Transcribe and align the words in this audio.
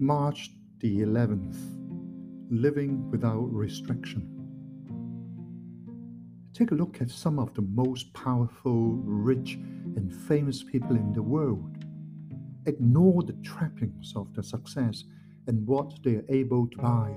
March 0.00 0.50
the 0.78 1.00
11th 1.00 1.56
Living 2.50 3.10
Without 3.10 3.52
Restriction. 3.52 4.22
Take 6.54 6.70
a 6.70 6.76
look 6.76 7.02
at 7.02 7.10
some 7.10 7.40
of 7.40 7.52
the 7.54 7.62
most 7.62 8.14
powerful, 8.14 8.92
rich, 9.02 9.54
and 9.96 10.14
famous 10.28 10.62
people 10.62 10.94
in 10.94 11.12
the 11.12 11.22
world. 11.22 11.84
Ignore 12.66 13.24
the 13.24 13.36
trappings 13.42 14.12
of 14.14 14.32
their 14.34 14.44
success 14.44 15.02
and 15.48 15.66
what 15.66 16.00
they 16.04 16.14
are 16.14 16.24
able 16.28 16.68
to 16.68 16.78
buy. 16.78 17.12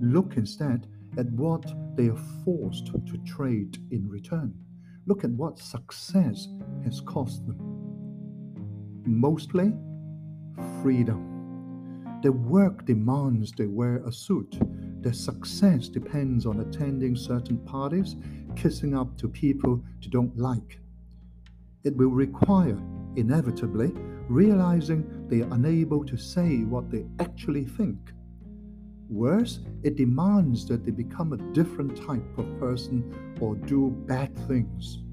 Look 0.00 0.36
instead 0.36 0.88
at 1.16 1.30
what 1.30 1.64
they 1.96 2.08
are 2.08 2.22
forced 2.44 2.86
to 2.86 3.18
trade 3.24 3.78
in 3.92 4.08
return. 4.08 4.52
Look 5.06 5.22
at 5.22 5.30
what 5.30 5.60
success 5.60 6.48
has 6.82 7.00
cost 7.00 7.46
them. 7.46 7.58
Mostly, 9.06 9.72
freedom. 10.82 11.35
Their 12.22 12.32
work 12.32 12.86
demands 12.86 13.52
they 13.52 13.66
wear 13.66 13.98
a 14.06 14.12
suit. 14.12 14.58
Their 15.02 15.12
success 15.12 15.88
depends 15.88 16.46
on 16.46 16.60
attending 16.60 17.14
certain 17.14 17.58
parties, 17.58 18.16
kissing 18.56 18.96
up 18.96 19.16
to 19.18 19.28
people 19.28 19.82
they 20.00 20.08
don't 20.08 20.36
like. 20.36 20.80
It 21.84 21.96
will 21.96 22.10
require, 22.10 22.78
inevitably, 23.16 23.92
realizing 24.28 25.28
they 25.28 25.42
are 25.42 25.54
unable 25.54 26.04
to 26.04 26.16
say 26.16 26.64
what 26.64 26.90
they 26.90 27.06
actually 27.20 27.64
think. 27.64 27.98
Worse, 29.08 29.60
it 29.84 29.94
demands 29.94 30.66
that 30.66 30.84
they 30.84 30.90
become 30.90 31.32
a 31.32 31.52
different 31.52 31.96
type 31.96 32.38
of 32.38 32.58
person 32.58 33.36
or 33.40 33.54
do 33.54 33.90
bad 34.06 34.36
things. 34.48 35.04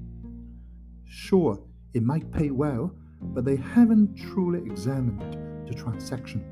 Sure, 1.04 1.62
it 1.92 2.02
might 2.02 2.32
pay 2.32 2.50
well, 2.50 2.92
but 3.20 3.44
they 3.44 3.56
haven't 3.56 4.16
truly 4.16 4.58
examined 4.60 5.68
the 5.68 5.74
transaction. 5.74 6.44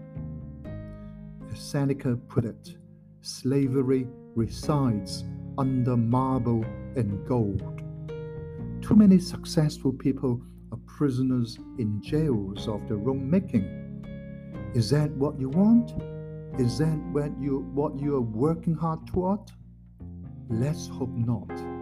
Seneca 1.55 2.17
put 2.29 2.45
it, 2.45 2.77
slavery 3.21 4.07
resides 4.35 5.25
under 5.59 5.97
marble 5.97 6.65
and 6.97 7.27
gold. 7.27 7.83
Too 8.81 8.97
many 8.97 9.19
successful 9.19 9.93
people 9.93 10.43
are 10.73 10.79
prisoners 10.87 11.59
in 11.79 12.01
jails 12.03 12.69
of 12.69 12.89
their 12.89 12.99
own 13.09 13.31
making. 13.31 13.65
Is 14.75 14.91
that 14.91 15.11
what 15.13 15.39
you 15.39 15.51
want? 15.51 15.93
Is 16.59 16.79
that 16.79 16.99
what 17.13 17.31
you 17.41 17.61
what 17.75 17.99
you 17.99 18.17
are 18.17 18.21
working 18.21 18.75
hard 18.75 19.07
toward? 19.07 19.41
Let's 20.49 20.89
hope 20.89 21.15
not. 21.15 21.82